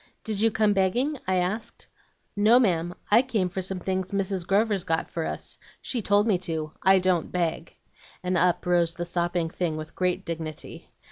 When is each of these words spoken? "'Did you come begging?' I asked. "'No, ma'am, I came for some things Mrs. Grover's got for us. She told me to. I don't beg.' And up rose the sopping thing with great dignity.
"'Did 0.23 0.41
you 0.41 0.49
come 0.49 0.73
begging?' 0.73 1.15
I 1.27 1.35
asked. 1.35 1.85
"'No, 2.35 2.59
ma'am, 2.59 2.95
I 3.11 3.21
came 3.21 3.49
for 3.49 3.61
some 3.61 3.79
things 3.79 4.11
Mrs. 4.11 4.47
Grover's 4.47 4.83
got 4.83 5.11
for 5.11 5.27
us. 5.27 5.59
She 5.79 6.01
told 6.01 6.25
me 6.25 6.39
to. 6.39 6.71
I 6.81 6.97
don't 6.97 7.31
beg.' 7.31 7.75
And 8.23 8.35
up 8.35 8.65
rose 8.65 8.95
the 8.95 9.05
sopping 9.05 9.51
thing 9.51 9.77
with 9.77 9.93
great 9.95 10.25
dignity. 10.25 10.89